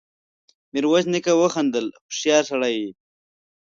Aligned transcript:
ميرويس 0.73 1.05
نيکه 1.13 1.33
وخندل: 1.41 1.85
هوښيار 2.03 2.43
سړی 2.51 2.73
يې! 2.81 2.89